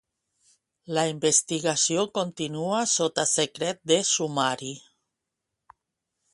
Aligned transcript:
La 0.97 1.03
investigació 1.09 2.07
continua 2.15 2.81
sota 2.95 3.29
secret 3.35 3.83
de 3.93 4.01
sumari. 4.15 4.75